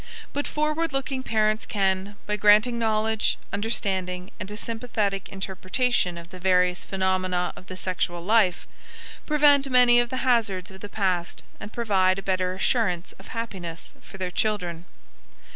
But 0.33 0.47
forward 0.47 0.93
looking 0.93 1.21
parents 1.21 1.63
can, 1.63 2.15
by 2.25 2.35
granting 2.35 2.79
knowledge, 2.79 3.37
understanding, 3.53 4.31
and 4.39 4.49
a 4.49 4.57
sympathetic 4.57 5.29
interpretation 5.29 6.17
of 6.17 6.31
the 6.31 6.39
various 6.39 6.83
phenomena 6.83 7.53
of 7.55 7.67
the 7.67 7.77
sexual 7.77 8.19
life, 8.23 8.65
prevent 9.27 9.69
many 9.69 9.99
of 9.99 10.09
the 10.09 10.25
hazards 10.25 10.71
of 10.71 10.81
the 10.81 10.89
past 10.89 11.43
and 11.59 11.71
provide 11.71 12.17
a 12.17 12.23
better 12.23 12.55
assurance 12.55 13.11
of 13.19 13.27
happiness 13.27 13.93
for 14.01 14.17
their 14.17 14.31
children. 14.31 14.85